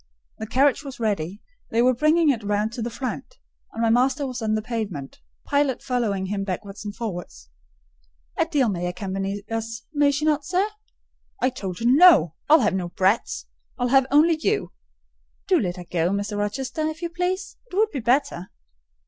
The 0.39 0.47
carriage 0.47 0.83
was 0.83 0.99
ready: 0.99 1.43
they 1.69 1.79
were 1.83 1.93
bringing 1.93 2.31
it 2.31 2.43
round 2.43 2.73
to 2.73 2.81
the 2.81 2.89
front, 2.89 3.37
and 3.71 3.83
my 3.83 3.91
master 3.91 4.25
was 4.25 4.39
pacing 4.39 4.55
the 4.55 4.63
pavement, 4.63 5.21
Pilot 5.45 5.83
following 5.83 6.25
him 6.25 6.43
backwards 6.43 6.83
and 6.83 6.95
forwards. 6.95 7.49
"Adèle 8.39 8.71
may 8.73 8.87
accompany 8.87 9.43
us, 9.51 9.83
may 9.93 10.09
she 10.09 10.25
not, 10.25 10.43
sir?" 10.43 10.67
"I 11.39 11.51
told 11.51 11.77
her 11.81 11.85
no. 11.85 12.33
I'll 12.49 12.61
have 12.61 12.73
no 12.73 12.89
brats!—I'll 12.89 13.89
have 13.89 14.07
only 14.09 14.37
you." 14.37 14.71
"Do 15.47 15.59
let 15.59 15.77
her 15.77 15.85
go, 15.85 16.09
Mr. 16.09 16.35
Rochester, 16.35 16.81
if 16.87 17.03
you 17.03 17.09
please: 17.11 17.57
it 17.71 17.75
would 17.75 17.91
be 17.91 17.99
better." 17.99 18.49